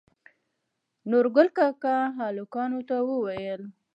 [1.09, 3.61] نورګل کاکا هلکانو ته وويل